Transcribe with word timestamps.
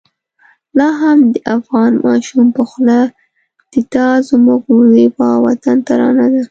لا 0.77 0.87
هم 1.01 1.19
د 1.33 1.35
افغان 1.57 1.91
ماشوم 2.05 2.45
په 2.55 2.63
خوله 2.69 2.99
د 3.71 3.73
دا 3.93 4.09
زموږ 4.29 4.61
زېبا 4.93 5.29
وطن 5.45 5.77
ترانه 5.87 6.25
ده. 6.33 6.39